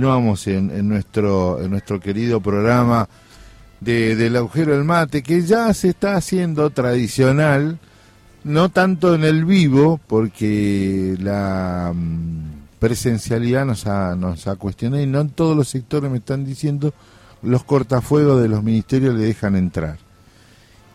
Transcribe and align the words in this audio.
Continuamos 0.00 0.46
en, 0.46 0.70
en, 0.70 0.88
nuestro, 0.88 1.58
querido 2.00 2.40
programa 2.40 3.08
de, 3.80 4.14
del 4.14 4.36
agujero 4.36 4.72
del 4.72 4.84
mate, 4.84 5.24
que 5.24 5.42
ya 5.42 5.74
se 5.74 5.88
está 5.88 6.14
haciendo 6.14 6.70
tradicional, 6.70 7.80
no 8.44 8.68
tanto 8.68 9.16
en 9.16 9.24
el 9.24 9.44
vivo, 9.44 9.98
porque 10.06 11.16
la 11.18 11.92
mm, 11.92 12.78
presencialidad 12.78 13.66
nos 13.66 13.88
ha, 13.88 14.14
nos 14.14 14.46
ha 14.46 14.54
cuestionado 14.54 15.02
y 15.02 15.06
no 15.08 15.18
en 15.20 15.30
todos 15.30 15.56
los 15.56 15.66
sectores 15.66 16.08
me 16.08 16.18
están 16.18 16.44
diciendo 16.44 16.94
los 17.42 17.64
cortafuegos 17.64 18.40
de 18.40 18.46
los 18.46 18.62
ministerios 18.62 19.16
le 19.16 19.24
dejan 19.24 19.56
entrar. 19.56 19.98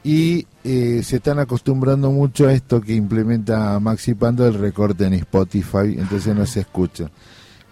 Y 0.02 0.48
eh, 0.64 1.02
se 1.04 1.18
están 1.18 1.40
acostumbrando 1.40 2.10
mucho 2.10 2.48
a 2.48 2.54
esto 2.54 2.80
que 2.80 2.96
implementa 2.96 3.78
Maxi 3.82 4.14
Pando, 4.14 4.48
el 4.48 4.54
recorte 4.54 5.06
en 5.06 5.16
Spotify, 5.16 5.98
entonces 5.98 6.34
no 6.34 6.46
se 6.46 6.62
escucha. 6.62 7.12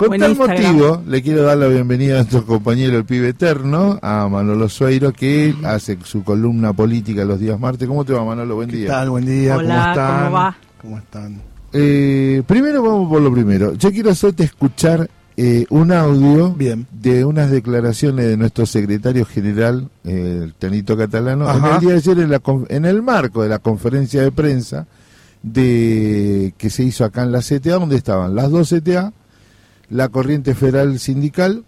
Con 0.09 0.19
tal 0.19 0.35
motivo, 0.35 1.03
le 1.07 1.21
quiero 1.21 1.43
dar 1.43 1.57
la 1.57 1.67
bienvenida 1.67 2.13
a 2.13 2.17
nuestro 2.17 2.45
compañero 2.45 2.97
el 2.97 3.05
pibe 3.05 3.29
eterno, 3.29 3.99
a 4.01 4.27
Manolo 4.29 4.67
Sueiro, 4.69 5.11
que 5.13 5.53
hace 5.63 5.97
su 6.03 6.23
columna 6.23 6.73
política 6.73 7.23
los 7.25 7.39
días 7.39 7.59
martes. 7.59 7.87
¿Cómo 7.87 8.03
te 8.05 8.13
va, 8.13 8.23
Manolo? 8.25 8.55
Buen 8.55 8.69
día. 8.69 8.81
¿Qué 8.85 8.87
tal? 8.87 9.09
Buen 9.11 9.25
día. 9.25 9.57
Hola, 9.57 9.75
¿Cómo 9.75 9.89
están? 9.91 10.19
¿cómo 10.23 10.31
va? 10.31 10.57
¿Cómo 10.81 10.97
están? 10.97 11.41
Eh, 11.73 12.43
primero 12.47 12.81
vamos 12.83 13.09
por 13.09 13.21
lo 13.21 13.31
primero. 13.31 13.73
Yo 13.75 13.91
quiero 13.91 14.09
hacerte 14.11 14.43
escuchar 14.43 15.09
eh, 15.37 15.65
un 15.69 15.91
audio 15.91 16.53
Bien. 16.53 16.85
de 16.91 17.23
unas 17.23 17.49
declaraciones 17.51 18.25
de 18.27 18.35
nuestro 18.37 18.65
secretario 18.65 19.23
general, 19.25 19.89
eh, 20.03 20.41
el 20.43 20.53
Tenito 20.55 20.97
Catalano, 20.97 21.45
en 21.49 21.57
Ajá. 21.57 21.75
el 21.75 21.79
día 21.81 21.89
de 21.91 21.95
ayer 21.97 22.19
en, 22.19 22.29
la 22.31 22.39
con- 22.39 22.65
en 22.69 22.85
el 22.85 23.01
marco 23.01 23.41
de 23.43 23.49
la 23.49 23.59
conferencia 23.59 24.21
de 24.21 24.31
prensa 24.31 24.87
de 25.43 26.53
que 26.57 26.69
se 26.69 26.83
hizo 26.83 27.05
acá 27.05 27.23
en 27.23 27.31
la 27.31 27.39
CTA, 27.41 27.75
donde 27.79 27.95
estaban 27.95 28.35
las 28.35 28.51
dos 28.51 28.69
CTA, 28.69 29.13
la 29.91 30.09
Corriente 30.09 30.55
Federal 30.55 30.97
Sindical, 30.99 31.65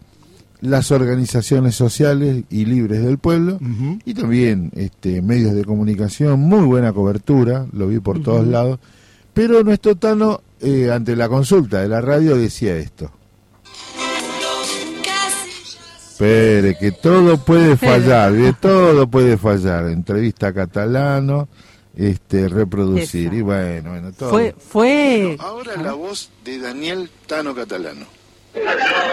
las 0.62 0.92
organizaciones 0.92 1.76
sociales 1.76 2.46
y 2.50 2.66
libres 2.66 3.04
del 3.04 3.18
pueblo, 3.18 3.60
y 4.06 4.14
también 4.14 4.72
este, 4.76 5.22
medios 5.22 5.54
de 5.54 5.66
comunicación, 5.66 6.40
muy 6.40 6.62
buena 6.66 6.94
cobertura, 6.94 7.68
lo 7.74 7.88
vi 7.88 8.00
por 8.00 8.24
todos 8.24 8.48
lados, 8.48 8.80
pero 9.34 9.64
nuestro 9.64 9.96
Tano, 9.96 10.42
eh, 10.62 10.90
ante 10.90 11.16
la 11.18 11.28
consulta 11.28 11.82
de 11.82 11.90
la 11.90 12.00
radio, 12.00 12.38
decía 12.38 12.78
esto. 12.78 13.12
Espere, 15.98 16.78
que 16.78 16.92
todo 16.92 17.44
puede 17.44 17.76
fallar, 17.76 18.32
¿ve? 18.32 18.54
todo 18.62 19.08
puede 19.08 19.36
fallar. 19.36 19.88
Entrevista 19.88 20.48
a 20.48 20.54
Catalano, 20.54 21.50
este, 21.96 22.48
reproducir, 22.48 23.28
Esa. 23.28 23.36
y 23.36 23.42
bueno, 23.42 23.90
bueno, 23.90 24.12
todo. 24.14 24.30
Fue, 24.30 24.56
fue, 24.58 25.36
Ahora 25.40 25.76
la 25.76 25.94
voz 25.94 26.30
de 26.46 26.60
Daniel 26.60 27.10
Tano 27.28 27.54
Catalano. 27.54 28.06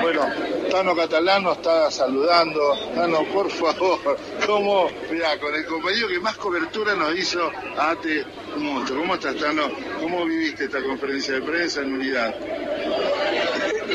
Bueno, 0.03 0.31
Tano 0.71 0.95
Catalano 0.95 1.53
está 1.53 1.91
saludando. 1.91 2.61
Tano, 2.95 3.25
por 3.33 3.51
favor, 3.51 3.99
¿cómo? 4.47 4.91
Mirá, 5.11 5.39
con 5.39 5.55
el 5.55 5.65
compañero 5.65 6.09
que 6.09 6.21
más 6.21 6.37
cobertura 6.37 6.95
nos 6.95 7.15
hizo 7.17 7.51
ATE 7.79 8.25
un 8.57 8.65
monstruo. 8.67 9.01
¿Cómo 9.01 9.15
estás, 9.15 9.37
Tano? 9.37 9.71
¿Cómo 9.99 10.27
viviste 10.27 10.65
esta 10.65 10.83
conferencia 10.83 11.35
de 11.35 11.43
prensa 11.43 11.81
en 11.81 11.95
unidad? 11.95 12.35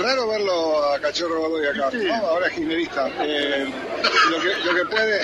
Raro 0.02 0.28
verlo 0.28 0.84
a 0.94 1.00
Cachorro 1.00 1.40
Godoy 1.42 1.68
acá, 1.68 1.92
Sí. 1.92 1.98
¿no? 2.06 2.16
ahora 2.16 2.48
es 2.48 2.54
kirchnerista. 2.54 3.08
Eh, 3.22 3.68
lo, 4.32 4.40
que, 4.42 4.48
lo 4.66 4.74
que 4.76 4.86
puede, 4.86 5.22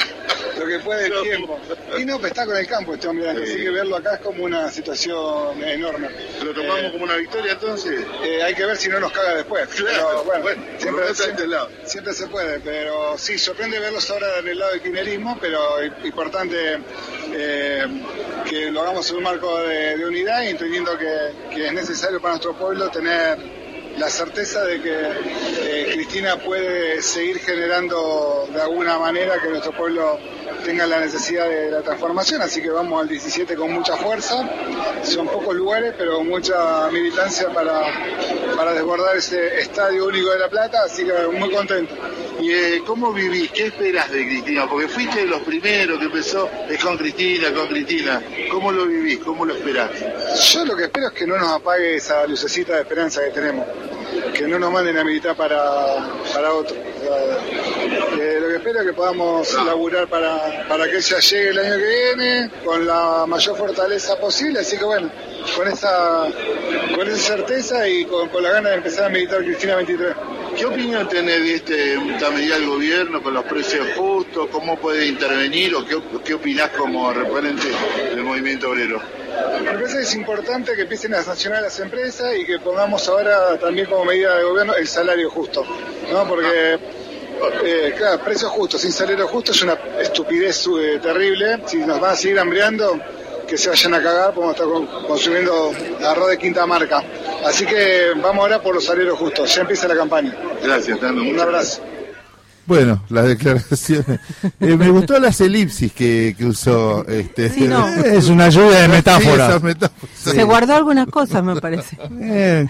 lo 0.60 0.66
que 0.68 0.80
puede 0.80 1.08
el 1.08 1.22
tiempo. 1.24 1.60
Y 1.98 2.06
no, 2.06 2.26
está 2.26 2.46
con 2.46 2.56
el 2.58 2.68
campo 2.68 2.94
este 2.94 3.08
hombre, 3.08 3.30
así 3.32 3.56
que 3.58 3.70
verlo 3.70 3.98
acá 3.98 4.16
es 4.16 4.22
como 4.22 4.44
una 4.44 4.70
situación 4.70 5.62
enorme. 5.64 6.10
¿Lo 6.44 6.54
tomamos 6.54 6.82
Eh, 6.84 6.92
como 6.92 7.04
una 7.06 7.16
victoria 7.16 7.54
entonces? 7.54 8.02
eh, 8.24 8.42
hay 8.44 8.54
que 8.54 8.66
ver 8.66 8.78
si 8.78 8.90
no 8.90 9.00
nos 9.00 9.12
caga 9.12 9.36
después. 9.36 9.68
Claro, 9.70 10.24
Pero, 10.28 10.42
bueno, 10.42 10.64
siempre, 10.78 11.10
este 11.10 11.48
lado. 11.48 11.70
siempre 11.84 12.14
se 12.14 12.28
puede, 12.28 12.60
pero 12.60 13.18
sí, 13.18 13.38
sorprende 13.38 13.80
verlos 13.80 14.10
ahora 14.10 14.40
en 14.40 14.48
el 14.48 14.60
lado 14.60 14.72
del 14.72 14.82
kirchnerismo, 14.82 15.38
pero 15.40 15.84
importante 16.04 16.80
eh, 17.34 17.86
que 18.50 18.72
lo 18.72 18.82
hagamos 18.82 19.10
en 19.10 19.18
un 19.18 19.24
marco 19.24 19.60
de, 19.64 19.98
de 19.98 20.06
unidad 20.06 20.44
y 20.44 20.48
entendiendo 20.50 20.98
que, 20.98 21.32
que 21.54 21.68
es 21.68 21.74
necesario 21.74 22.20
para 22.22 22.34
nuestro 22.34 22.54
pueblo 22.56 22.90
tener 22.90 23.38
la 23.98 24.10
certeza 24.10 24.64
de 24.64 24.82
que 24.82 24.96
Cristina 26.12 26.36
puede 26.36 27.02
seguir 27.02 27.40
generando 27.40 28.46
de 28.54 28.62
alguna 28.62 29.00
manera 29.00 29.40
que 29.42 29.48
nuestro 29.48 29.72
pueblo 29.72 30.20
tenga 30.66 30.86
la 30.86 31.00
necesidad 31.00 31.48
de 31.48 31.72
la 31.72 31.82
transformación, 31.84 32.42
así 32.42 32.62
que 32.62 32.70
vamos 32.70 33.02
al 33.02 33.08
17 33.08 33.56
con 33.56 33.72
mucha 33.72 33.96
fuerza, 33.96 34.44
son 35.04 35.28
pocos 35.28 35.56
lugares, 35.56 35.94
pero 35.98 36.22
mucha 36.22 36.90
militancia 36.92 37.48
para, 37.54 37.82
para 38.58 38.74
desbordar 38.74 39.16
ese 39.16 39.62
estadio 39.62 40.08
único 40.08 40.32
de 40.32 40.40
La 40.40 40.50
Plata, 40.50 40.84
así 40.86 41.06
que 41.06 41.14
muy 41.38 41.50
contento. 41.50 41.96
¿Y 42.42 42.52
eh, 42.52 42.82
cómo 42.86 43.14
vivís? 43.14 43.50
¿Qué 43.52 43.68
esperas 43.68 44.12
de 44.12 44.26
Cristina? 44.26 44.68
Porque 44.68 44.90
fuiste 44.90 45.20
de 45.20 45.28
los 45.28 45.42
primeros 45.44 45.98
que 45.98 46.06
empezó, 46.06 46.50
es 46.70 46.84
con 46.84 46.98
Cristina, 46.98 47.54
con 47.54 47.68
Cristina. 47.68 48.22
¿Cómo 48.52 48.72
lo 48.72 48.86
vivís? 48.86 49.20
¿Cómo 49.20 49.46
lo 49.46 49.54
esperás? 49.54 49.92
Yo 50.52 50.66
lo 50.66 50.76
que 50.76 50.84
espero 50.84 51.08
es 51.08 51.14
que 51.14 51.26
no 51.26 51.38
nos 51.38 51.52
apague 51.52 51.96
esa 51.96 52.26
lucecita 52.28 52.76
de 52.76 52.82
esperanza 52.82 53.24
que 53.24 53.30
tenemos, 53.30 53.66
que 54.34 54.48
no 54.48 54.60
nos 54.60 54.72
manden 54.72 54.98
a 54.98 55.04
militar 55.04 55.36
para, 55.36 55.60
para 56.34 56.54
otro. 56.54 56.76
Que 58.16 58.40
lo 58.40 58.48
que 58.48 58.56
espero 58.56 58.80
es 58.82 58.88
que 58.88 58.94
podamos 58.94 59.54
laburar 59.66 60.08
para, 60.08 60.68
para 60.68 60.86
que 60.90 60.98
ella 60.98 61.20
llegue 61.20 61.50
el 61.50 61.60
año 61.60 61.78
que 61.78 61.88
viene 61.88 62.52
con 62.64 62.86
la 62.86 63.26
mayor 63.28 63.58
fortaleza 63.58 64.20
posible, 64.20 64.60
así 64.60 64.78
que 64.78 64.86
bueno, 64.86 65.10
con 65.56 65.68
esa, 65.68 66.28
con 66.96 67.08
esa 67.08 67.18
certeza 67.18 67.88
y 67.88 68.06
con, 68.06 68.30
con 68.30 68.44
la 68.44 68.52
gana 68.52 68.70
de 68.70 68.76
empezar 68.76 69.06
a 69.06 69.10
militar 69.10 69.44
Cristina 69.44 69.76
23. 69.78 70.16
¿Qué 70.62 70.68
opinión 70.68 71.10
tenés 71.10 71.44
de 71.44 71.56
este, 71.56 71.94
esta 71.96 72.30
medida 72.30 72.54
del 72.56 72.68
gobierno 72.68 73.24
con 73.24 73.34
los 73.34 73.44
precios 73.46 73.88
justos? 73.98 74.48
¿Cómo 74.52 74.78
puede 74.78 75.08
intervenir 75.08 75.74
o 75.74 75.84
qué, 75.84 75.98
qué 76.24 76.36
opinás 76.36 76.70
como 76.78 77.12
referente 77.12 77.68
del 78.14 78.22
movimiento 78.24 78.70
obrero? 78.70 79.02
Me 79.64 79.72
parece 79.72 79.98
que 79.98 80.04
es 80.04 80.14
importante 80.14 80.76
que 80.76 80.84
empiecen 80.84 81.16
a 81.16 81.24
sancionar 81.24 81.60
a 81.60 81.62
las 81.64 81.80
empresas 81.80 82.36
y 82.38 82.46
que 82.46 82.60
pongamos 82.60 83.08
ahora 83.10 83.58
también 83.58 83.88
como 83.88 84.06
medida 84.06 84.38
de 84.38 84.44
gobierno 84.44 84.76
el 84.76 84.88
salario 84.88 85.32
justo, 85.32 85.66
¿no? 86.12 86.28
Porque, 86.28 86.78
eh, 87.64 87.96
claro, 87.98 88.20
precio 88.24 88.48
justo, 88.50 88.78
sin 88.78 88.92
salario 88.92 89.28
justo 89.28 89.54
es 89.54 89.64
una 89.64 89.74
estupidez 90.00 90.68
eh, 90.80 91.00
terrible. 91.02 91.58
Si 91.66 91.78
nos 91.78 92.00
van 92.00 92.12
a 92.12 92.16
seguir 92.16 92.38
hambriando, 92.38 93.00
que 93.48 93.58
se 93.58 93.68
vayan 93.70 93.96
a 93.96 94.04
cagar, 94.04 94.32
podemos 94.34 94.56
estar 94.56 94.68
con- 94.72 94.86
consumiendo 95.08 95.72
arroz 96.06 96.30
de 96.30 96.38
quinta 96.38 96.68
marca. 96.68 97.04
Así 97.46 97.66
que 97.66 98.12
vamos 98.16 98.44
ahora 98.44 98.62
por 98.62 98.76
los 98.76 98.86
salarios 98.86 99.18
justos, 99.18 99.54
ya 99.54 99.62
empieza 99.62 99.88
la 99.88 99.96
campaña. 99.96 100.36
Gracias, 100.64 101.00
Tano. 101.00 101.22
Un 101.22 101.40
abrazo. 101.40 101.82
Bueno, 102.72 103.04
las 103.10 103.28
declaraciones. 103.28 104.20
Eh, 104.62 104.78
me 104.78 104.90
gustó 104.90 105.20
las 105.20 105.42
elipsis 105.42 105.92
que, 105.92 106.36
que 106.38 106.46
usó 106.46 107.06
este. 107.08 107.50
Sí, 107.50 107.68
no. 107.68 107.86
Es 108.06 108.30
una 108.30 108.48
lluvia 108.50 108.80
de 108.82 108.86
Sí, 108.86 108.92
metáforas. 108.92 109.62
se 110.16 110.44
guardó 110.44 110.76
algunas 110.76 111.08
cosas, 111.08 111.44
me 111.44 111.60
parece. 111.60 111.98
Eh, 112.22 112.66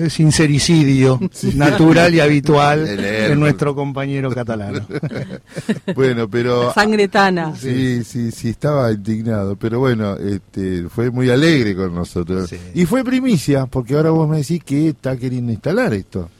es 0.00 0.12
sincericidio 0.12 1.20
natural 1.54 2.14
y 2.14 2.20
habitual 2.20 2.84
de 2.96 3.36
nuestro 3.36 3.74
compañero 3.74 4.30
catalano. 4.30 4.86
Bueno, 5.94 6.28
pero. 6.30 6.72
Sangre 6.72 7.08
tana. 7.08 7.54
Sí, 7.56 8.02
sí, 8.04 8.30
sí, 8.30 8.48
estaba 8.50 8.90
indignado, 8.92 9.56
pero 9.56 9.80
bueno, 9.80 10.16
este, 10.16 10.88
fue 10.88 11.10
muy 11.10 11.28
alegre 11.28 11.76
con 11.76 11.94
nosotros. 11.94 12.48
Sí. 12.48 12.58
Y 12.74 12.86
fue 12.86 13.04
primicia, 13.04 13.66
porque 13.66 13.96
ahora 13.96 14.10
vos 14.10 14.28
me 14.28 14.38
decís 14.38 14.62
que 14.64 14.88
está 14.88 15.16
queriendo 15.16 15.52
instalar 15.52 15.92
esto. 15.92 16.30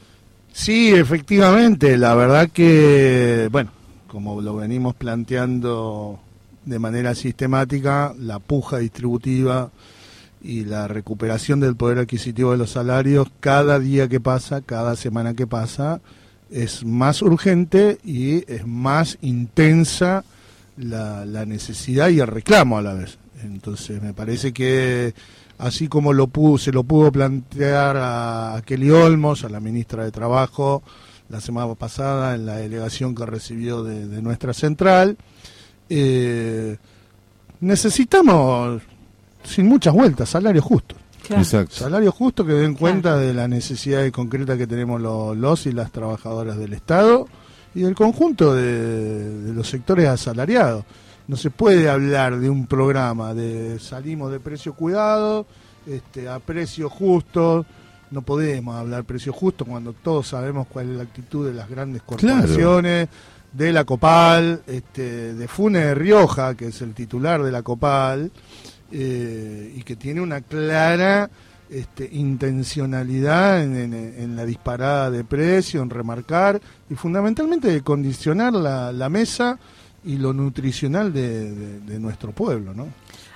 Sí, 0.53 0.93
efectivamente, 0.93 1.97
la 1.97 2.13
verdad 2.13 2.49
que, 2.49 3.47
bueno, 3.51 3.71
como 4.07 4.41
lo 4.41 4.57
venimos 4.57 4.95
planteando 4.95 6.19
de 6.65 6.77
manera 6.77 7.15
sistemática, 7.15 8.13
la 8.19 8.39
puja 8.39 8.77
distributiva 8.77 9.71
y 10.43 10.65
la 10.65 10.87
recuperación 10.87 11.59
del 11.59 11.75
poder 11.75 11.99
adquisitivo 11.99 12.51
de 12.51 12.57
los 12.57 12.71
salarios, 12.71 13.27
cada 13.39 13.79
día 13.79 14.07
que 14.07 14.19
pasa, 14.19 14.61
cada 14.61 14.95
semana 14.95 15.33
que 15.33 15.47
pasa, 15.47 16.01
es 16.51 16.83
más 16.83 17.21
urgente 17.21 17.99
y 18.03 18.43
es 18.51 18.67
más 18.67 19.17
intensa 19.21 20.25
la, 20.77 21.25
la 21.25 21.45
necesidad 21.45 22.09
y 22.09 22.19
el 22.19 22.27
reclamo 22.27 22.77
a 22.77 22.81
la 22.81 22.93
vez. 22.93 23.17
Entonces, 23.43 24.01
me 24.01 24.13
parece 24.13 24.51
que 24.51 25.13
así 25.61 25.87
como 25.87 26.11
lo 26.11 26.27
pudo, 26.27 26.57
se 26.57 26.71
lo 26.71 26.83
pudo 26.83 27.11
plantear 27.11 27.95
a, 27.99 28.61
Kelly 28.65 28.89
Olmos, 28.91 29.43
a 29.45 29.49
la 29.49 29.59
ministra 29.59 30.03
de 30.03 30.11
Trabajo, 30.11 30.83
la 31.29 31.39
semana 31.39 31.73
pasada 31.75 32.35
en 32.35 32.45
la 32.45 32.57
delegación 32.57 33.15
que 33.15 33.25
recibió 33.25 33.83
de, 33.83 34.07
de 34.07 34.21
nuestra 34.21 34.53
central, 34.53 35.17
eh, 35.89 36.77
necesitamos, 37.59 38.81
sin 39.43 39.67
muchas 39.67 39.93
vueltas, 39.93 40.29
salarios 40.29 40.65
justos. 40.65 40.97
Claro. 41.25 41.43
Exacto. 41.43 41.75
Salarios 41.75 42.13
justos 42.15 42.45
que 42.47 42.53
den 42.53 42.73
cuenta 42.73 43.17
de 43.17 43.33
la 43.33 43.47
necesidad 43.47 44.09
concreta 44.11 44.57
que 44.57 44.67
tenemos 44.67 44.99
lo- 44.99 45.35
los 45.35 45.65
y 45.67 45.71
las 45.71 45.91
trabajadoras 45.91 46.57
del 46.57 46.73
Estado 46.73 47.27
y 47.75 47.81
del 47.81 47.95
conjunto 47.95 48.53
de, 48.55 49.41
de 49.41 49.53
los 49.53 49.69
sectores 49.69 50.07
asalariados. 50.09 50.83
No 51.31 51.37
se 51.37 51.49
puede 51.49 51.89
hablar 51.89 52.37
de 52.41 52.49
un 52.49 52.67
programa 52.67 53.33
de 53.33 53.79
salimos 53.79 54.33
de 54.33 54.41
precio 54.41 54.73
cuidado 54.73 55.45
este, 55.87 56.27
a 56.27 56.39
precio 56.39 56.89
justo. 56.89 57.65
No 58.09 58.21
podemos 58.21 58.75
hablar 58.75 59.05
precio 59.05 59.31
justo 59.31 59.63
cuando 59.63 59.93
todos 59.93 60.27
sabemos 60.27 60.67
cuál 60.67 60.89
es 60.89 60.97
la 60.97 61.03
actitud 61.03 61.47
de 61.47 61.53
las 61.53 61.69
grandes 61.69 62.01
corporaciones, 62.01 63.07
de 63.49 63.71
la 63.71 63.85
Copal, 63.85 64.61
este, 64.67 65.33
de 65.33 65.47
Funes 65.47 65.85
de 65.85 65.95
Rioja, 65.95 66.53
que 66.55 66.67
es 66.67 66.81
el 66.81 66.93
titular 66.93 67.41
de 67.41 67.51
la 67.53 67.63
Copal, 67.63 68.29
eh, 68.91 69.73
y 69.73 69.83
que 69.83 69.95
tiene 69.95 70.19
una 70.19 70.41
clara 70.41 71.29
este, 71.69 72.09
intencionalidad 72.11 73.63
en, 73.63 74.35
la 74.35 74.45
disparada 74.45 75.09
de 75.09 75.23
precio, 75.23 75.81
en 75.81 75.89
remarcar 75.89 76.59
y 76.89 76.95
fundamentalmente 76.95 77.69
de 77.69 77.79
condicionar 77.79 78.51
la, 78.51 79.07
mesa 79.07 79.57
y 80.03 80.17
lo 80.17 80.33
nutricional 80.33 81.13
de, 81.13 81.79
de 81.79 81.99
nuestro 81.99 82.31
pueblo, 82.31 82.73
¿no? 82.73 82.87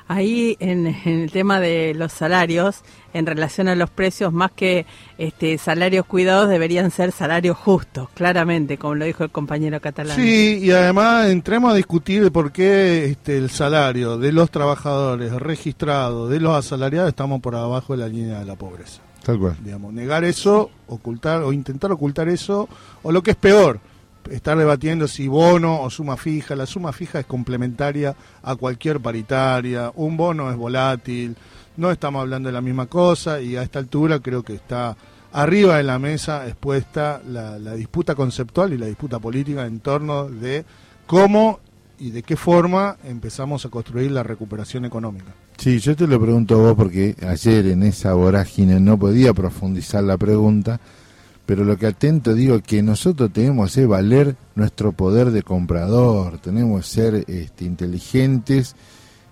Ahí 0.08 0.56
en, 0.60 0.86
el 1.06 1.32
tema 1.32 1.60
de 1.60 1.96
los 1.96 2.12
salarios, 2.12 2.82
en 3.14 3.26
relación 3.26 3.68
a 3.68 3.76
los 3.76 3.90
precios, 3.90 4.32
más 4.32 4.52
que 4.52 4.86
este, 5.18 5.58
salarios 5.58 6.06
cuidados, 6.06 6.48
deberían 6.48 6.92
ser 6.92 7.12
salarios 7.12 7.58
justos, 7.58 8.10
claramente, 8.14 8.78
como 8.78 8.94
lo 8.94 9.06
dijo 9.06 9.24
el 9.24 9.32
compañero 9.32 9.82
catalán. 9.82 10.16
Sí, 10.16 10.60
y 10.62 10.70
además 10.72 11.30
entremos 11.30 11.74
a 11.74 11.76
discutir 11.76 12.32
por 12.32 12.52
qué 12.52 13.06
este, 13.06 13.38
el 13.38 13.50
salario 13.50 14.20
de 14.20 14.32
los 14.32 14.52
trabajadores 14.52 15.32
registrados, 15.34 16.30
de 16.30 16.40
los 16.40 16.56
asalariados, 16.56 17.10
estamos 17.10 17.42
por 17.42 17.56
abajo 17.56 17.98
de 17.98 18.04
la 18.04 18.08
línea 18.08 18.40
de 18.40 18.46
la 18.46 18.56
pobreza. 18.56 19.02
Tal 19.24 19.40
cual. 19.40 19.58
Digamos, 19.64 19.92
negar 19.92 20.24
eso, 20.24 20.70
ocultar 20.86 21.42
o 21.42 21.52
intentar 21.52 21.92
ocultar 21.92 22.30
eso, 22.30 22.70
o 23.02 23.12
lo 23.12 23.24
que 23.24 23.32
es 23.32 23.38
peor, 23.38 23.80
estar 24.32 24.58
debatiendo 24.58 25.08
si 25.08 25.28
bono 25.28 25.82
o 25.82 25.90
suma 25.90 26.18
fija. 26.18 26.56
La 26.56 26.66
suma 26.66 26.92
fija 26.92 27.20
es 27.20 27.26
complementaria 27.26 28.16
a 28.44 28.56
cualquier 28.56 29.00
paritaria, 29.00 29.92
un 29.96 30.18
bono 30.18 30.50
es 30.50 30.58
volátil, 30.58 31.36
no 31.78 31.92
estamos 31.92 32.22
hablando 32.22 32.50
de 32.50 32.54
la 32.54 32.62
misma 32.62 32.88
cosa 32.88 33.42
y 33.42 33.56
a 33.56 33.64
esta 33.64 33.80
altura 33.80 34.20
creo 34.20 34.44
que 34.44 34.54
está 34.56 34.96
arriba 35.34 35.78
de 35.78 35.84
la 35.84 36.00
mesa 36.00 36.48
expuesta 36.48 37.22
la, 37.28 37.58
disputa 37.76 38.16
conceptual 38.16 38.74
y 38.74 38.78
la 38.78 38.86
disputa 38.86 39.20
política 39.20 39.66
en 39.66 39.80
torno 39.82 40.30
de 40.30 40.64
cómo 41.06 41.60
y 42.00 42.12
de 42.12 42.24
qué 42.24 42.36
forma 42.36 42.98
empezamos 43.04 43.66
a 43.66 43.70
construir 43.70 44.12
la 44.12 44.24
recuperación 44.24 44.86
económica. 44.86 45.34
Sí, 45.58 45.80
yo 45.80 45.96
te 45.96 46.08
lo 46.08 46.20
pregunto 46.20 46.56
a 46.56 46.58
vos 46.58 46.76
porque 46.76 47.16
ayer 47.28 47.68
en 47.68 47.84
esa 47.84 48.14
vorágine 48.14 48.80
no 48.80 48.98
podía 48.98 49.34
profundizar 49.34 50.04
la 50.04 50.18
pregunta 50.18 50.80
pero 51.46 51.64
lo 51.64 51.78
que 51.78 51.88
atento 51.88 52.34
digo 52.34 52.60
que 52.62 52.82
nosotros 52.82 53.32
tenemos 53.32 53.74
que 53.74 53.86
valer 53.86 54.36
nuestro 54.56 54.94
poder 54.94 55.32
de 55.32 55.44
comprador, 55.44 56.40
tenemos 56.40 56.82
que 56.82 56.88
ser 56.88 57.16
este, 57.28 57.66
inteligentes, 57.66 58.76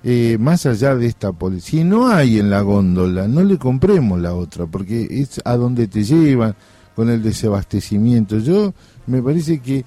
eh, 0.03 0.37
más 0.39 0.65
allá 0.65 0.95
de 0.95 1.07
esta 1.07 1.31
policía. 1.31 1.81
Si 1.81 1.83
no 1.83 2.07
hay 2.07 2.39
en 2.39 2.49
la 2.49 2.61
góndola, 2.61 3.27
no 3.27 3.43
le 3.43 3.57
compremos 3.57 4.19
la 4.19 4.35
otra, 4.35 4.67
porque 4.67 5.07
es 5.09 5.41
a 5.43 5.55
donde 5.55 5.87
te 5.87 6.03
llevan 6.03 6.55
con 6.95 7.09
el 7.09 7.23
desabastecimiento. 7.23 8.37
Yo 8.37 8.73
me 9.07 9.21
parece 9.21 9.59
que 9.59 9.83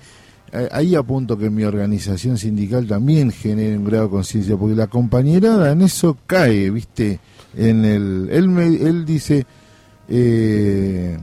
eh, 0.52 0.68
ahí 0.72 0.96
apunto 0.96 1.38
que 1.38 1.48
mi 1.48 1.62
organización 1.62 2.38
sindical 2.38 2.88
también 2.88 3.30
genere 3.30 3.78
un 3.78 3.84
grado 3.84 4.04
de 4.04 4.10
conciencia, 4.10 4.56
porque 4.56 4.74
la 4.74 4.88
compañerada 4.88 5.70
en 5.70 5.82
eso 5.82 6.16
cae, 6.26 6.70
¿viste? 6.70 7.20
En 7.56 7.84
el, 7.84 8.28
él, 8.32 8.48
me, 8.48 8.66
él 8.66 9.04
dice... 9.04 9.46
Eh, 10.08 11.18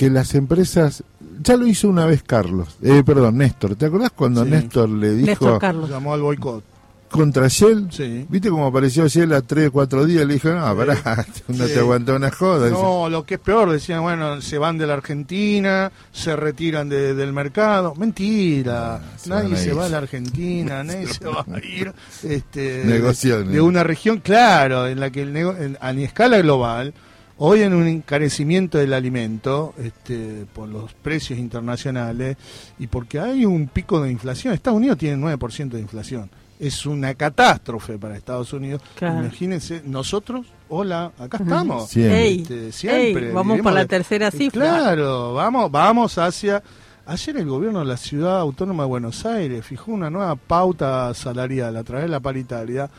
que 0.00 0.08
las 0.08 0.34
empresas 0.34 1.04
ya 1.42 1.58
lo 1.58 1.66
hizo 1.66 1.86
una 1.86 2.06
vez 2.06 2.22
Carlos, 2.22 2.78
eh, 2.80 3.02
perdón, 3.04 3.36
Néstor. 3.36 3.76
¿Te 3.76 3.84
acordás 3.84 4.12
cuando 4.12 4.46
Néstor 4.46 4.88
le 4.88 5.12
dijo 5.12 5.26
Néstor 5.26 5.58
Carlos. 5.58 5.90
llamó 5.90 6.14
al 6.14 6.22
boicot 6.22 6.64
contra 7.10 7.48
Shell? 7.48 7.88
Sí. 7.90 8.24
¿Viste 8.26 8.48
cómo 8.48 8.64
apareció 8.64 9.06
Shell 9.08 9.30
a 9.34 9.42
3, 9.42 9.68
4 9.68 10.06
días? 10.06 10.24
Le 10.24 10.32
dijo, 10.32 10.48
no, 10.48 10.74
pará, 10.74 11.26
no 11.48 11.66
te 11.66 11.78
aguantó 11.78 12.16
una 12.16 12.30
joda. 12.30 12.70
No, 12.70 13.10
lo 13.10 13.26
que 13.26 13.34
es 13.34 13.40
peor, 13.40 13.70
decían, 13.70 14.00
bueno, 14.00 14.40
se 14.40 14.56
van 14.56 14.78
de 14.78 14.86
la 14.86 14.94
Argentina, 14.94 15.92
se 16.10 16.34
retiran 16.34 16.88
del 16.88 17.34
mercado. 17.34 17.94
Mentira, 17.94 18.94
ah, 18.94 19.02
nadie 19.26 19.54
se 19.58 19.74
va 19.74 19.84
a 19.84 19.90
la 19.90 19.98
Argentina, 19.98 20.82
nadie 20.82 21.08
se 21.08 21.26
va 21.26 21.44
a 21.46 21.58
ir 21.58 21.92
este, 22.22 22.84
de, 22.84 23.60
una 23.60 23.84
región, 23.84 24.20
claro, 24.20 24.86
en 24.86 24.98
la 24.98 25.10
que 25.10 25.20
el 25.20 25.76
a 25.78 25.90
escala 25.90 26.38
global 26.38 26.94
Hoy 27.42 27.62
en 27.62 27.72
un 27.72 27.86
encarecimiento 27.86 28.76
del 28.76 28.92
alimento 28.92 29.72
este, 29.82 30.44
por 30.52 30.68
los 30.68 30.92
precios 30.92 31.38
internacionales 31.38 32.36
y 32.78 32.86
porque 32.86 33.18
hay 33.18 33.46
un 33.46 33.68
pico 33.68 34.02
de 34.02 34.10
inflación. 34.10 34.52
Estados 34.52 34.76
Unidos 34.76 34.98
tiene 34.98 35.16
9% 35.16 35.70
de 35.70 35.80
inflación. 35.80 36.30
Es 36.58 36.84
una 36.84 37.14
catástrofe 37.14 37.96
para 37.96 38.14
Estados 38.14 38.52
Unidos. 38.52 38.82
Imagínense, 39.00 39.80
nosotros, 39.86 40.48
hola, 40.68 41.12
acá 41.18 41.38
estamos. 41.38 41.88
Siempre. 41.88 42.68
Este, 42.68 43.32
vamos 43.32 43.60
por 43.60 43.72
la 43.72 43.86
tercera 43.86 44.30
cifra. 44.30 44.60
Claro, 44.60 45.32
vamos, 45.32 45.70
vamos 45.70 46.18
hacia... 46.18 46.62
Ayer 47.06 47.38
el 47.38 47.46
gobierno 47.46 47.78
de 47.78 47.86
la 47.86 47.96
Ciudad 47.96 48.38
Autónoma 48.38 48.82
de 48.82 48.88
Buenos 48.90 49.24
Aires 49.24 49.64
fijó 49.64 49.92
una 49.92 50.10
nueva 50.10 50.36
pauta 50.36 51.14
salarial 51.14 51.74
a 51.78 51.84
través 51.84 52.04
de 52.04 52.10
la 52.10 52.20
paritaria 52.20 52.90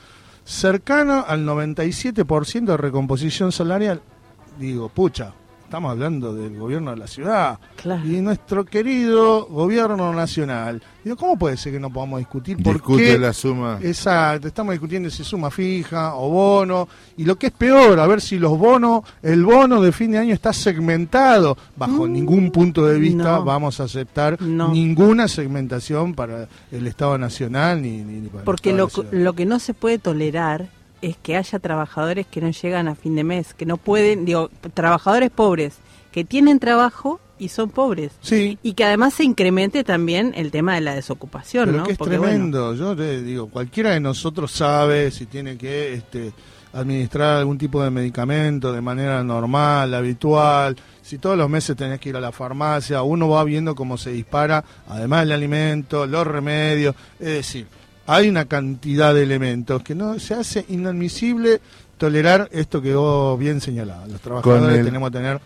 cercana 0.44 1.20
al 1.20 1.46
97% 1.46 2.66
de 2.66 2.78
recomposición 2.78 3.52
salarial 3.52 4.02
digo, 4.60 4.90
pucha, 4.90 5.34
estamos 5.72 5.92
hablando 5.92 6.34
del 6.34 6.60
gobierno 6.60 6.92
de 6.92 6.98
la 6.98 7.08
ciudad 7.08 7.58
y 8.04 8.20
nuestro 8.20 8.66
querido 8.66 9.46
gobierno 9.46 10.12
nacional. 10.14 10.84
Digo, 11.02 11.16
¿cómo 11.16 11.38
puede 11.38 11.56
ser 11.56 11.72
que 11.72 11.80
no 11.80 11.90
podamos 11.90 12.20
discutir 12.20 12.62
por 12.62 12.74
Discute 12.74 13.18
la 13.18 13.32
suma. 13.32 13.80
Exacto, 13.82 14.50
estamos 14.50 14.74
discutiendo 14.74 15.10
si 15.10 15.24
suma 15.24 15.50
fija 15.50 16.16
o 16.16 16.30
bono 16.30 16.90
y 17.16 17.24
lo 17.24 17.38
que 17.38 17.48
es 17.48 17.54
peor, 17.54 18.02
a 18.02 18.06
ver 18.06 18.20
si 18.20 18.38
los 18.38 18.58
bonos, 18.58 19.04
el 19.24 19.46
bono 19.46 19.82
de 19.82 19.94
fin 19.94 20.12
de 20.12 20.18
año 20.18 20.34
está 20.34 20.52
segmentado. 20.52 21.58
Bajo 21.78 22.06
mm. 22.06 22.12
ningún 22.12 22.52
punto 22.52 22.86
de 22.86 23.00
vista 23.00 23.40
vamos 23.40 23.80
a 23.80 23.86
aceptar 23.86 24.42
ninguna 24.42 25.30
segmentación 25.30 26.14
para 26.16 26.50
el 26.70 26.86
Estado 26.86 27.18
nacional 27.18 27.82
ni, 27.82 28.02
ni, 28.04 28.28
para 28.28 28.44
Porque 28.44 28.74
lo, 28.74 28.90
lo 29.12 29.34
que 29.34 29.46
no 29.46 29.58
se 29.60 29.74
puede 29.74 30.00
tolerar 30.00 30.68
es 31.02 31.18
que 31.18 31.36
haya 31.36 31.60
trabajadores 31.60 32.28
que 32.28 32.42
no 32.42 32.52
llegan 32.52 32.88
a 32.88 32.96
fin 32.96 33.16
de 33.16 33.24
mes, 33.24 33.54
que 33.54 33.66
no 33.66 33.78
pueden, 33.78 34.26
digo, 34.26 34.50
trabajadores 34.74 35.30
pobres, 35.32 35.78
que 36.12 36.24
tienen 36.24 36.60
trabajo 36.60 37.20
y 37.40 37.50
son 37.50 37.70
pobres. 37.70 38.12
Sí. 38.22 38.60
Y 38.62 38.74
que 38.74 38.86
además 38.86 39.16
se 39.16 39.24
incremente 39.24 39.84
también 39.84 40.34
el 40.36 40.52
tema 40.52 40.76
de 40.76 40.82
la 40.82 40.94
desocupación, 40.94 41.66
Pero 41.66 41.78
¿no? 41.80 41.84
Que 41.86 41.94
es 41.94 41.98
tremendo. 41.98 42.76
Yo 42.76 42.96
te 42.96 43.24
digo, 43.24 43.50
cualquiera 43.50 43.92
de 43.92 44.00
nosotros 44.00 44.52
sabe 44.52 45.10
si 45.10 45.26
tiene 45.26 45.58
que 45.58 45.94
este, 45.94 46.34
administrar 46.74 47.38
algún 47.38 47.58
tipo 47.58 47.84
de 47.84 47.90
medicamento 47.90 48.72
de 48.72 48.82
manera 48.82 49.24
normal, 49.24 49.94
habitual. 49.94 50.76
Si 51.02 51.18
todos 51.18 51.36
los 51.36 51.50
meses 51.50 51.76
tenés 51.76 52.00
que 52.00 52.10
ir 52.10 52.16
a 52.16 52.22
la 52.22 52.32
farmacia, 52.32 53.02
uno 53.02 53.28
va 53.28 53.44
viendo 53.44 53.74
cómo 53.74 53.98
se 53.98 54.12
dispara, 54.12 54.64
además 54.88 55.24
el 55.24 55.32
alimento, 55.32 56.06
los 56.06 56.28
remedios. 56.28 56.96
Es 57.20 57.28
decir, 57.28 57.68
hay 58.08 58.30
una 58.30 58.46
cantidad 58.46 59.14
de 59.14 59.24
elementos 59.24 59.84
que 59.84 59.96
no 59.96 60.20
se 60.20 60.34
hace 60.34 60.66
inadmisible 60.70 61.62
tolerar 61.98 62.50
esto 62.52 62.82
que 62.82 62.96
vos 62.96 63.38
bien 63.40 63.62
señalabas. 63.62 64.10
Los 64.10 64.22
trabajadores 64.22 64.84
tenemos 64.84 65.10
que 65.12 65.18
tener 65.18 65.42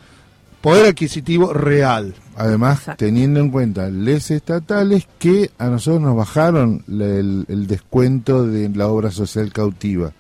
poder 0.62 0.88
adquisitivo 0.88 1.54
real. 1.54 2.16
Además, 2.36 2.90
teniendo 2.98 3.40
en 3.40 3.52
cuenta 3.52 3.90
les 3.90 4.32
estatales 4.32 5.08
que 5.20 5.52
a 5.60 5.68
nosotros 5.68 6.02
nos 6.02 6.16
bajaron 6.16 6.84
el, 6.88 7.68
descuento 7.68 8.48
de 8.48 8.70
la 8.70 8.88
obra 8.88 9.12
social 9.12 9.54
cautiva 9.54 10.12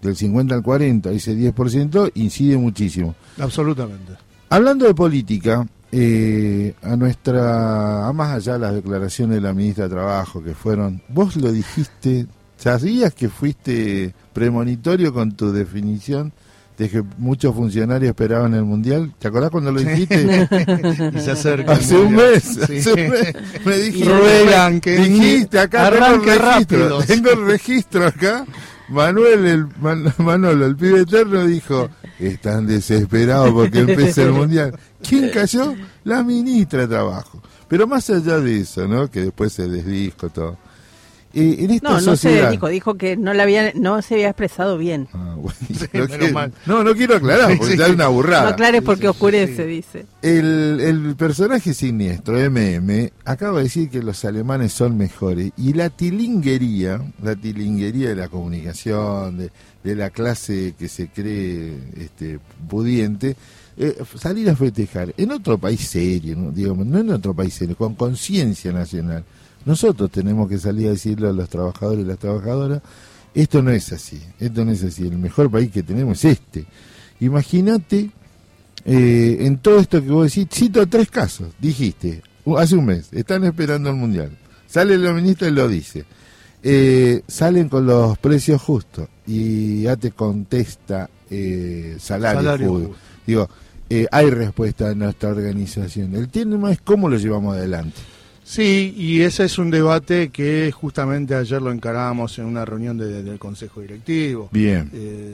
del 0.00 0.16
50 0.16 0.56
al 0.56 0.62
40, 0.62 1.10
ese 1.12 1.36
10% 1.36 2.10
incide 2.16 2.56
muchísimo. 2.56 3.14
Absolutamente. 3.38 4.14
Hablando 4.48 4.86
de 4.86 4.94
política, 4.94 5.64
eh, 5.94 6.74
a 6.82 6.96
nuestra, 6.96 8.08
a 8.08 8.12
más 8.14 8.34
allá 8.34 8.54
de 8.54 8.58
las 8.60 8.74
declaraciones 8.74 9.36
de 9.36 9.42
la 9.42 9.52
ministra 9.52 9.84
de 9.84 9.90
Trabajo 9.90 10.42
que 10.42 10.54
fueron, 10.54 11.02
vos 11.08 11.36
lo 11.36 11.52
dijiste, 11.52 12.26
¿sabías 12.56 13.12
que 13.12 13.28
fuiste 13.28 14.14
premonitorio 14.32 15.12
con 15.12 15.32
tu 15.32 15.52
definición 15.52 16.32
de 16.78 16.88
que 16.88 17.02
muchos 17.18 17.54
funcionarios 17.54 18.08
esperaban 18.08 18.54
el 18.54 18.64
mundial? 18.64 19.12
¿Te 19.18 19.28
acordás 19.28 19.50
cuando 19.50 19.70
lo 19.70 19.80
dijiste? 19.80 20.48
y 21.14 21.20
se 21.20 21.30
acerca 21.30 21.72
hace, 21.72 21.96
un 21.96 22.14
mes, 22.14 22.58
me 23.66 23.76
dijiste, 23.76 24.80
que 24.80 24.96
dijiste 24.96 25.58
acá 25.58 25.90
tengo 25.90 26.32
el 26.32 26.38
registro, 26.38 26.98
tengo 27.02 27.30
el 27.32 27.46
registro 27.46 28.06
acá. 28.06 28.46
Manuel, 28.92 29.46
el 29.46 29.66
Manolo, 30.18 30.66
el 30.66 30.76
pibe 30.76 31.00
eterno 31.00 31.44
dijo, 31.46 31.88
están 32.18 32.66
desesperados 32.66 33.50
porque 33.50 33.80
empieza 33.80 34.22
el 34.22 34.32
mundial. 34.32 34.78
¿Quién 35.06 35.30
cayó? 35.30 35.74
La 36.04 36.22
ministra 36.22 36.82
de 36.82 36.88
Trabajo. 36.88 37.42
Pero 37.68 37.86
más 37.86 38.08
allá 38.10 38.38
de 38.38 38.60
eso, 38.60 38.86
¿no? 38.86 39.10
Que 39.10 39.22
después 39.22 39.52
se 39.52 39.66
desdijo 39.66 40.28
todo. 40.28 40.58
No, 41.34 42.00
no 42.00 42.16
se 42.16 42.50
dijo, 42.50 42.68
dijo 42.68 42.94
que 42.96 43.16
no, 43.16 43.32
la 43.32 43.44
había, 43.44 43.72
no 43.74 44.02
se 44.02 44.14
había 44.14 44.28
expresado 44.28 44.76
bien. 44.76 45.08
Ah, 45.14 45.36
no, 46.66 46.84
no, 46.84 46.94
quiero 46.94 47.16
aclarar, 47.16 47.56
porque 47.56 47.76
ya 47.76 47.86
es 47.86 47.94
una 47.94 48.08
burrada. 48.08 48.44
No 48.44 48.48
aclares 48.50 48.82
porque 48.82 49.08
oscurece, 49.08 49.66
dice. 49.66 50.06
El, 50.20 50.80
el 50.80 51.16
personaje 51.16 51.74
siniestro, 51.74 52.38
MM, 52.50 53.10
acaba 53.24 53.58
de 53.58 53.64
decir 53.64 53.88
que 53.88 54.02
los 54.02 54.24
alemanes 54.24 54.72
son 54.72 54.96
mejores. 54.96 55.52
Y 55.56 55.72
la 55.72 55.90
tilinguería, 55.90 57.00
la 57.22 57.34
tilinguería 57.34 58.10
de 58.10 58.16
la 58.16 58.28
comunicación, 58.28 59.38
de, 59.38 59.50
de 59.82 59.96
la 59.96 60.10
clase 60.10 60.74
que 60.78 60.88
se 60.88 61.08
cree 61.08 61.76
este, 61.96 62.38
pudiente, 62.68 63.36
eh, 63.76 63.96
salir 64.16 64.50
a 64.50 64.56
festejar 64.56 65.14
en 65.16 65.32
otro 65.32 65.58
país 65.58 65.80
serio, 65.80 66.36
¿no? 66.36 66.50
digamos, 66.50 66.86
no 66.86 66.98
en 66.98 67.10
otro 67.10 67.34
país 67.34 67.54
serio, 67.54 67.76
con 67.76 67.94
conciencia 67.94 68.72
nacional. 68.72 69.24
Nosotros 69.64 70.10
tenemos 70.10 70.48
que 70.48 70.58
salir 70.58 70.88
a 70.88 70.90
decirle 70.90 71.28
a 71.28 71.32
los 71.32 71.48
trabajadores 71.48 72.04
y 72.04 72.08
las 72.08 72.18
trabajadoras, 72.18 72.82
esto 73.34 73.62
no 73.62 73.70
es 73.70 73.92
así, 73.92 74.20
esto 74.38 74.64
no 74.64 74.72
es 74.72 74.82
así, 74.82 75.06
el 75.06 75.18
mejor 75.18 75.50
país 75.50 75.70
que 75.70 75.82
tenemos 75.82 76.24
es 76.24 76.38
este. 76.38 76.66
Imagínate 77.20 78.10
eh, 78.84 79.36
en 79.40 79.58
todo 79.58 79.78
esto 79.78 80.02
que 80.02 80.10
vos 80.10 80.32
decís, 80.32 80.48
cito 80.52 80.86
tres 80.86 81.10
casos, 81.10 81.48
dijiste, 81.58 82.22
hace 82.56 82.76
un 82.76 82.86
mes, 82.86 83.08
están 83.12 83.44
esperando 83.44 83.90
el 83.90 83.96
Mundial, 83.96 84.36
sale 84.66 84.94
el 84.94 85.14
ministro 85.14 85.46
y 85.48 85.52
lo 85.52 85.68
dice, 85.68 86.04
eh, 86.62 87.22
salen 87.26 87.68
con 87.68 87.86
los 87.86 88.18
precios 88.18 88.60
justos 88.60 89.08
y 89.26 89.82
ya 89.82 89.96
te 89.96 90.10
contesta 90.10 91.08
eh, 91.30 91.96
salario, 91.98 92.94
Digo, 93.26 93.48
eh, 93.88 94.06
hay 94.10 94.30
respuesta 94.30 94.90
en 94.90 95.00
nuestra 95.00 95.30
organización. 95.30 96.14
El 96.14 96.28
tema 96.28 96.72
es 96.72 96.80
cómo 96.80 97.08
lo 97.08 97.16
llevamos 97.16 97.56
adelante. 97.56 98.00
Sí, 98.52 98.92
y 98.98 99.22
ese 99.22 99.44
es 99.44 99.56
un 99.56 99.70
debate 99.70 100.28
que 100.28 100.70
justamente 100.72 101.34
ayer 101.34 101.62
lo 101.62 101.72
encarábamos 101.72 102.38
en 102.38 102.44
una 102.44 102.66
reunión 102.66 102.98
del 102.98 103.38
Consejo 103.38 103.80
Directivo. 103.80 104.50
Bien. 104.52 104.90
Eh, 104.92 105.32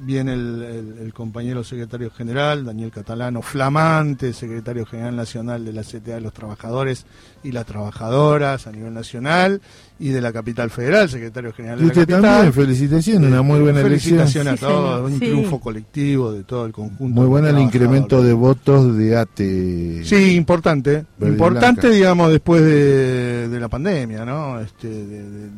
viene 0.00 0.32
el, 0.32 1.12
compañero 1.14 1.62
secretario 1.62 2.10
general, 2.10 2.64
Daniel 2.64 2.90
Catalano, 2.90 3.42
flamante 3.42 4.32
secretario 4.32 4.86
general 4.86 5.14
nacional 5.14 5.64
de 5.64 5.72
la 5.72 5.82
CTA 5.82 6.14
de 6.14 6.20
los 6.20 6.32
trabajadores 6.32 7.04
y 7.42 7.52
las 7.52 7.66
trabajadoras 7.66 8.66
a 8.66 8.72
nivel 8.72 8.94
nacional 8.94 9.60
y 9.98 10.08
de 10.08 10.20
la 10.20 10.32
capital 10.32 10.70
federal, 10.70 11.08
secretario 11.08 11.52
general 11.52 11.80
de 11.80 11.86
la 11.86 11.92
capital. 11.92 12.22
también, 12.22 12.52
felicitaciones, 12.52 13.28
una 13.28 13.42
muy 13.42 13.60
buena 13.60 13.82
felicitación 13.82 14.48
a 14.48 14.56
todos, 14.56 15.10
un 15.10 15.18
triunfo 15.18 15.60
colectivo 15.60 16.32
de 16.32 16.44
todo 16.44 16.66
el 16.66 16.72
conjunto. 16.72 17.04
Muy 17.04 17.26
bueno 17.26 17.48
el 17.48 17.58
incremento 17.58 18.22
de 18.22 18.32
votos 18.32 18.96
de 18.96 19.16
ATE. 19.16 20.02
Sí, 20.04 20.34
importante, 20.34 21.04
importante 21.20 21.90
digamos 21.90 22.30
después 22.32 22.62
de, 22.62 23.48
de, 23.48 23.60
la 23.60 23.68
pandemia, 23.68 24.24
¿no? 24.24 24.60
Este, 24.60 24.88
de 24.88 25.50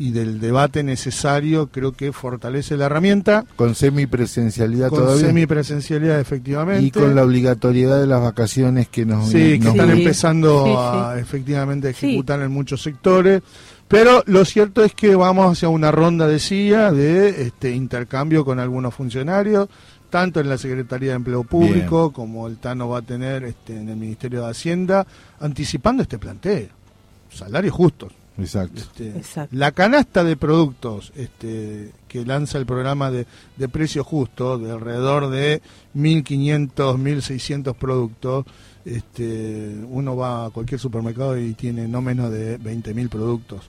y 0.00 0.12
del 0.12 0.40
debate 0.40 0.82
necesario, 0.82 1.66
creo 1.66 1.92
que 1.92 2.10
fortalece 2.10 2.78
la 2.78 2.86
herramienta. 2.86 3.44
Con 3.54 3.74
semipresencialidad 3.74 4.88
con 4.88 5.00
todavía. 5.00 5.26
semipresencialidad, 5.26 6.18
efectivamente. 6.18 6.86
Y 6.86 6.90
con 6.90 7.14
la 7.14 7.22
obligatoriedad 7.22 8.00
de 8.00 8.06
las 8.06 8.22
vacaciones 8.22 8.88
que 8.88 9.04
nos. 9.04 9.28
Sí, 9.28 9.60
que 9.60 9.68
están 9.68 9.90
empezando 9.90 10.80
a 10.80 11.20
efectivamente 11.20 11.90
ejecutar 11.90 12.40
en 12.40 12.50
muchos 12.50 12.80
sectores. 12.80 13.42
Pero 13.88 14.22
lo 14.24 14.46
cierto 14.46 14.82
es 14.82 14.94
que 14.94 15.14
vamos 15.16 15.52
hacia 15.52 15.68
una 15.68 15.90
ronda 15.90 16.26
de 16.26 16.38
silla 16.38 16.92
de 16.92 17.42
este 17.42 17.72
intercambio 17.72 18.42
con 18.42 18.58
algunos 18.58 18.94
funcionarios, 18.94 19.68
tanto 20.08 20.40
en 20.40 20.48
la 20.48 20.56
Secretaría 20.56 21.10
de 21.10 21.16
Empleo 21.16 21.44
Público 21.44 22.10
como 22.10 22.46
el 22.46 22.56
TANO 22.56 22.88
va 22.88 23.00
a 23.00 23.02
tener 23.02 23.44
este, 23.44 23.76
en 23.76 23.90
el 23.90 23.96
Ministerio 23.96 24.44
de 24.44 24.50
Hacienda, 24.50 25.06
anticipando 25.40 26.02
este 26.02 26.18
planteo. 26.18 26.68
Salarios 27.30 27.74
justos. 27.74 28.19
Este, 28.80 29.10
Exacto. 29.10 29.56
La 29.56 29.72
canasta 29.72 30.24
de 30.24 30.36
productos 30.36 31.12
este, 31.16 31.90
que 32.08 32.24
lanza 32.24 32.58
el 32.58 32.66
programa 32.66 33.10
de, 33.10 33.26
de 33.56 33.68
precio 33.68 34.04
justo, 34.04 34.58
de 34.58 34.70
alrededor 34.70 35.30
de 35.30 35.62
1.500, 35.96 36.70
1.600 36.74 37.74
productos, 37.74 38.44
este, 38.84 39.76
uno 39.88 40.16
va 40.16 40.46
a 40.46 40.50
cualquier 40.50 40.80
supermercado 40.80 41.38
y 41.38 41.54
tiene 41.54 41.86
no 41.86 42.00
menos 42.02 42.30
de 42.30 42.58
20.000 42.58 43.08
productos. 43.08 43.68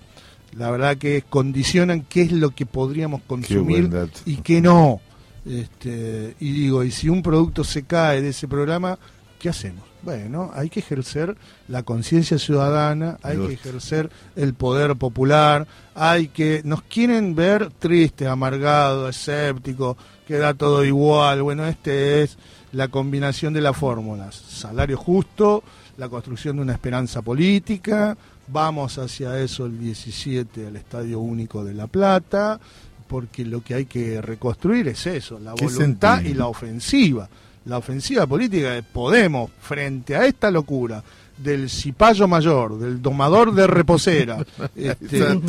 La 0.58 0.70
verdad 0.70 0.98
que 0.98 1.24
condicionan 1.30 2.02
qué 2.02 2.24
es 2.24 2.32
lo 2.32 2.52
que 2.52 2.66
podríamos 2.66 3.22
consumir 3.22 3.90
y 4.26 4.38
qué 4.38 4.62
no. 4.62 5.00
Este, 5.46 6.36
y 6.40 6.52
digo, 6.52 6.84
y 6.84 6.92
si 6.92 7.10
un 7.10 7.24
producto 7.24 7.64
se 7.64 7.84
cae 7.84 8.22
de 8.22 8.30
ese 8.30 8.48
programa, 8.48 9.00
¿qué 9.40 9.50
hacemos? 9.50 9.91
Bueno, 10.04 10.50
hay 10.56 10.70
que 10.70 10.80
ejercer 10.80 11.38
la 11.68 11.84
conciencia 11.84 12.40
ciudadana, 12.40 13.20
hay 13.22 13.38
que 13.38 13.54
ejercer 13.54 14.10
el 14.36 14.56
poder 14.56 14.96
popular, 14.96 15.68
hay 15.94 16.30
que 16.30 16.62
nos 16.64 16.82
quieren 16.82 17.36
ver 17.36 17.70
triste, 17.78 18.28
amargado, 18.28 19.08
escéptico, 19.08 19.96
que 20.28 20.38
da 20.38 20.56
todo 20.56 20.84
igual. 20.84 21.44
Bueno, 21.44 21.68
este 21.68 22.24
es 22.24 22.38
la 22.72 22.88
combinación 22.88 23.54
de 23.54 23.62
las 23.62 23.78
fórmulas: 23.78 24.36
salario 24.36 24.98
justo, 24.98 25.64
la 25.98 26.10
construcción 26.10 26.56
de 26.56 26.64
una 26.64 26.74
esperanza 26.74 27.22
política. 27.22 28.18
Vamos 28.48 28.98
hacia 28.98 29.40
eso 29.40 29.68
el 29.68 29.80
17 29.80 30.66
al 30.66 30.78
Estadio 30.78 31.20
Único 31.20 31.64
de 31.64 31.76
La 31.76 31.86
Plata, 31.86 32.60
porque 33.08 33.46
lo 33.46 33.64
que 33.64 33.76
hay 33.76 33.86
que 33.86 34.20
reconstruir 34.20 34.88
es 34.88 35.06
eso, 35.06 35.40
la 35.40 35.54
voluntad 35.54 36.22
y 36.22 36.34
la 36.34 36.48
ofensiva 36.48 37.30
la 37.66 37.78
ofensiva 37.78 38.26
política 38.28 38.72
de 38.72 38.84
Podemos 38.84 39.52
frente 39.60 40.16
a 40.16 40.26
esta 40.26 40.50
locura 40.52 41.04
del 41.38 41.70
cipayo 41.70 42.28
mayor, 42.28 42.78
del 42.78 43.02
domador 43.02 43.54
de 43.54 43.66
reposera, 43.66 44.38
este, 44.76 45.40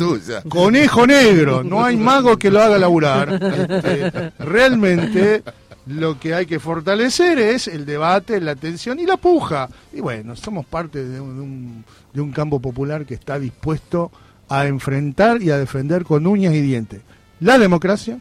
conejo 0.49 1.05
negro, 1.05 1.63
no 1.63 1.83
hay 1.83 1.97
mago 1.97 2.37
que 2.37 2.49
lo 2.49 2.61
haga 2.61 2.79
laburar. 2.79 3.33
Este, 3.33 4.31
realmente 4.39 5.43
lo 5.85 6.19
que 6.19 6.33
hay 6.33 6.45
que 6.45 6.59
fortalecer 6.59 7.37
es 7.37 7.67
el 7.67 7.85
debate, 7.85 8.41
la 8.41 8.51
atención 8.51 8.99
y 8.99 9.05
la 9.05 9.17
puja. 9.17 9.69
Y 9.91 10.01
bueno, 10.01 10.35
somos 10.35 10.65
parte 10.65 11.03
de 11.03 11.19
un, 11.19 11.83
de 12.11 12.21
un 12.21 12.31
campo 12.31 12.59
popular 12.59 13.05
que 13.05 13.13
está 13.13 13.37
dispuesto 13.37 14.11
a 14.49 14.65
enfrentar 14.65 15.41
y 15.41 15.51
a 15.51 15.57
defender 15.57 16.03
con 16.03 16.25
uñas 16.25 16.53
y 16.53 16.61
dientes 16.61 17.01
la 17.43 17.59
democracia, 17.59 18.19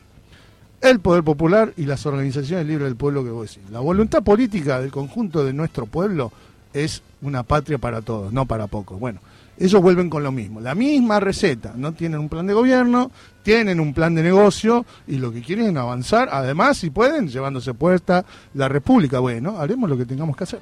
el 0.83 1.01
poder 1.01 1.23
popular 1.23 1.73
y 1.77 1.87
las 1.87 2.05
organizaciones 2.07 2.67
libres 2.67 2.87
del 2.87 2.97
pueblo 2.97 3.25
que 3.25 3.31
vos 3.31 3.49
decís. 3.49 3.71
La 3.71 3.81
voluntad 3.81 4.23
política 4.23 4.81
del 4.81 4.91
conjunto 4.91 5.45
de 5.45 5.53
nuestro 5.53 5.87
pueblo 5.87 6.33
es 6.73 7.03
una 7.23 7.45
patria 7.45 7.79
para 7.79 8.03
todos, 8.03 8.33
no 8.33 8.47
para 8.47 8.67
pocos. 8.67 8.99
Bueno, 8.99 9.21
ellos 9.59 9.81
vuelven 9.81 10.11
con 10.11 10.23
lo 10.23 10.33
mismo, 10.33 10.61
la 10.61 10.75
misma 10.75 11.21
receta. 11.21 11.73
No 11.77 11.93
tienen 11.93 12.19
un 12.19 12.29
plan 12.29 12.47
de 12.47 12.55
gobierno, 12.55 13.12
tienen 13.43 13.79
un 13.79 13.95
plan 13.95 14.15
de 14.15 14.23
negocio 14.23 14.85
y 15.07 15.19
lo 15.19 15.33
que 15.33 15.41
quieren 15.41 15.71
es 15.71 15.77
avanzar, 15.77 16.29
además, 16.33 16.79
si 16.79 16.91
pueden, 16.91 17.29
llevándose 17.29 17.75
puesta 17.75 18.25
la 18.55 18.69
República. 18.69 19.21
Bueno, 19.21 19.59
haremos 19.59 19.89
lo 19.89 19.97
que 19.97 20.07
tengamos 20.07 20.37
que 20.37 20.45
hacer. 20.45 20.61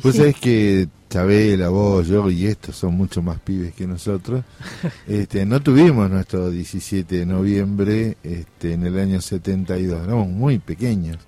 Pues 0.00 0.18
es 0.18 0.36
que 0.40 0.88
Chabela, 1.10 1.68
vos, 1.68 2.06
yo 2.06 2.30
y 2.30 2.46
estos 2.46 2.76
son 2.76 2.94
mucho 2.94 3.20
más 3.22 3.38
pibes 3.40 3.74
que 3.74 3.86
nosotros. 3.86 4.44
Este, 5.06 5.44
no 5.44 5.60
tuvimos 5.60 6.10
nuestro 6.10 6.50
17 6.50 7.18
de 7.18 7.26
noviembre 7.26 8.16
este, 8.22 8.74
en 8.74 8.86
el 8.86 8.98
año 8.98 9.20
72, 9.20 10.04
éramos 10.04 10.28
muy 10.28 10.58
pequeños. 10.58 11.18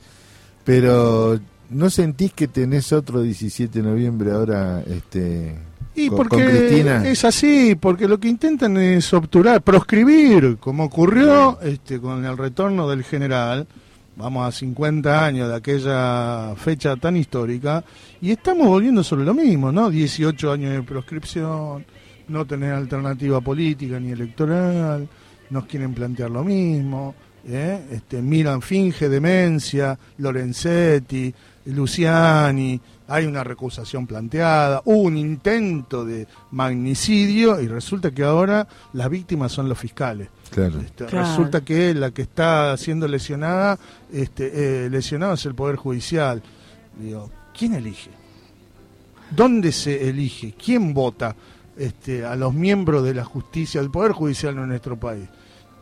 Pero 0.64 1.38
¿no 1.70 1.90
sentís 1.90 2.32
que 2.32 2.48
tenés 2.48 2.92
otro 2.92 3.20
17 3.20 3.82
de 3.82 3.88
noviembre 3.88 4.30
ahora 4.30 4.82
este, 4.86 5.56
y 5.96 6.10
porque 6.10 7.10
es 7.10 7.24
así, 7.24 7.76
porque 7.76 8.08
lo 8.08 8.18
que 8.18 8.28
intentan 8.28 8.76
es 8.76 9.12
obturar, 9.12 9.62
proscribir, 9.62 10.56
como 10.58 10.84
ocurrió 10.84 11.60
este, 11.60 12.00
con 12.00 12.24
el 12.24 12.36
retorno 12.36 12.88
del 12.88 13.04
general 13.04 13.68
vamos 14.16 14.46
a 14.46 14.52
50 14.52 15.24
años 15.24 15.48
de 15.48 15.56
aquella 15.56 16.54
fecha 16.56 16.96
tan 16.96 17.16
histórica, 17.16 17.84
y 18.20 18.30
estamos 18.30 18.68
volviendo 18.68 19.02
sobre 19.02 19.24
lo 19.24 19.34
mismo, 19.34 19.72
¿no? 19.72 19.90
18 19.90 20.52
años 20.52 20.72
de 20.72 20.82
proscripción, 20.82 21.84
no 22.28 22.46
tener 22.46 22.72
alternativa 22.72 23.40
política 23.40 23.98
ni 24.00 24.12
electoral, 24.12 25.08
nos 25.50 25.66
quieren 25.66 25.94
plantear 25.94 26.30
lo 26.30 26.44
mismo, 26.44 27.14
¿eh? 27.46 27.86
este, 27.90 28.22
Miran 28.22 28.62
finge 28.62 29.08
demencia, 29.08 29.98
Lorenzetti, 30.18 31.34
Luciani, 31.66 32.80
hay 33.06 33.26
una 33.26 33.44
recusación 33.44 34.06
planteada, 34.06 34.80
hubo 34.84 35.02
un 35.02 35.16
intento 35.16 36.04
de 36.04 36.26
magnicidio 36.52 37.60
y 37.60 37.68
resulta 37.68 38.10
que 38.10 38.24
ahora 38.24 38.66
las 38.92 39.10
víctimas 39.10 39.52
son 39.52 39.68
los 39.68 39.78
fiscales. 39.78 40.28
Este, 40.56 41.06
resulta 41.08 41.62
que 41.62 41.94
la 41.94 42.12
que 42.12 42.22
está 42.22 42.76
siendo 42.76 43.06
lesionada, 43.08 43.78
este, 44.12 44.86
eh, 44.86 44.90
lesionado 44.90 45.34
es 45.34 45.44
el 45.46 45.54
Poder 45.54 45.76
Judicial. 45.76 46.42
Digo, 46.98 47.30
¿quién 47.56 47.74
elige? 47.74 48.10
¿Dónde 49.30 49.72
se 49.72 50.08
elige? 50.08 50.54
¿Quién 50.62 50.94
vota 50.94 51.34
este, 51.76 52.24
a 52.24 52.36
los 52.36 52.54
miembros 52.54 53.02
de 53.04 53.14
la 53.14 53.24
justicia, 53.24 53.80
del 53.80 53.90
Poder 53.90 54.12
Judicial 54.12 54.56
en 54.56 54.68
nuestro 54.68 54.98
país? 54.98 55.28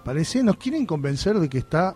Parece, 0.05 0.43
nos 0.43 0.57
quieren 0.57 0.87
convencer 0.87 1.39
de 1.39 1.49
que 1.49 1.59
está 1.59 1.95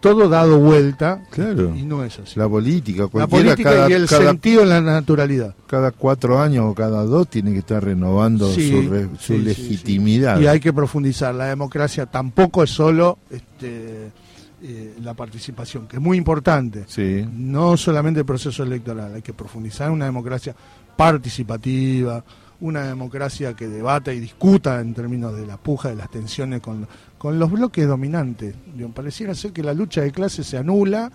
todo 0.00 0.28
dado 0.28 0.58
vuelta 0.58 1.22
claro. 1.30 1.74
y 1.74 1.82
no 1.82 2.04
es 2.04 2.18
así. 2.18 2.38
La 2.38 2.48
política, 2.48 3.08
la 3.12 3.26
política 3.26 3.88
y 3.88 3.92
el 3.92 4.08
sentido 4.08 4.62
en 4.62 4.68
la 4.68 4.80
naturalidad. 4.80 5.54
Cada 5.66 5.90
cuatro 5.90 6.40
años 6.40 6.66
o 6.68 6.74
cada 6.74 7.04
dos 7.04 7.28
tiene 7.28 7.52
que 7.52 7.58
estar 7.58 7.82
renovando 7.82 8.50
su, 8.52 9.38
legitimidad. 9.38 10.40
y 10.40 10.46
hay 10.46 10.60
que 10.60 10.72
profundizar. 10.72 11.34
La 11.34 11.46
democracia 11.46 12.06
tampoco 12.06 12.62
es 12.62 12.70
solo 12.70 13.18
este, 13.30 14.10
eh, 14.62 14.94
la 15.02 15.14
participación, 15.14 15.86
que 15.86 15.96
es 15.96 16.02
muy 16.02 16.16
importante. 16.16 16.84
No 17.32 17.76
solamente 17.76 18.20
el 18.20 18.26
proceso 18.26 18.62
electoral, 18.62 19.14
hay 19.14 19.22
que 19.22 19.32
profundizar 19.32 19.88
en 19.88 19.94
una 19.94 20.06
democracia 20.06 20.54
participativa, 20.96 22.24
una 22.60 22.82
democracia 22.84 23.54
que 23.54 23.68
debata 23.68 24.12
y 24.12 24.20
discuta 24.20 24.80
en 24.80 24.94
términos 24.94 25.36
de 25.36 25.46
la 25.46 25.56
puja, 25.56 25.90
de 25.90 25.96
las 25.96 26.10
tensiones 26.10 26.60
con, 26.60 26.86
con 27.16 27.38
los 27.38 27.50
bloques 27.50 27.86
dominantes. 27.86 28.54
Pareciera 28.94 29.34
ser 29.34 29.52
que 29.52 29.62
la 29.62 29.74
lucha 29.74 30.00
de 30.02 30.10
clases 30.10 30.46
se 30.46 30.58
anula 30.58 31.10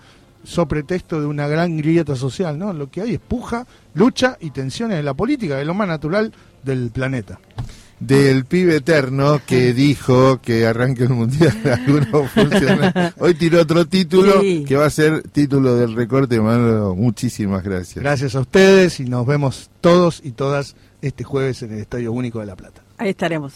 so 0.45 0.67
pretexto 0.67 1.19
de 1.21 1.25
una 1.25 1.47
gran 1.47 1.77
grieta 1.77 2.15
social, 2.15 2.57
¿no? 2.59 2.73
Lo 2.73 2.89
que 2.91 3.01
hay 3.01 3.13
es 3.13 3.19
puja, 3.19 3.65
lucha 3.93 4.37
y 4.41 4.49
tensiones 4.51 4.99
en 4.99 5.05
la 5.05 5.13
política, 5.13 5.59
es 5.59 5.65
lo 5.65 5.73
más 5.73 5.87
natural 5.87 6.33
del 6.63 6.91
planeta. 6.91 7.39
Del 7.99 8.43
pibe 8.43 8.77
eterno 8.77 9.39
que 9.47 9.73
dijo 9.73 10.41
que 10.41 10.65
arranque 10.65 11.03
el 11.03 11.09
mundial 11.11 11.55
algunos 11.87 12.29
funciona. 12.31 13.13
Hoy 13.19 13.33
tiró 13.35 13.61
otro 13.61 13.85
título 13.85 14.41
Sí. 14.41 14.65
que 14.67 14.75
va 14.75 14.85
a 14.87 14.89
ser 14.89 15.23
título 15.29 15.75
del 15.77 15.95
recorte. 15.95 16.41
Manolo, 16.41 16.95
muchísimas 16.95 17.63
gracias. 17.63 18.03
Gracias 18.03 18.35
a 18.35 18.41
ustedes 18.41 18.99
y 18.99 19.05
nos 19.05 19.25
vemos 19.25 19.69
todos 19.79 20.19
y 20.25 20.31
todas 20.31 20.75
este 21.03 21.23
jueves 21.25 21.61
en 21.63 21.73
el 21.73 21.79
Estadio 21.79 22.11
Único 22.13 22.39
de 22.39 22.45
La 22.45 22.55
Plata. 22.55 22.81
Ahí 22.97 23.09
estaremos. 23.09 23.53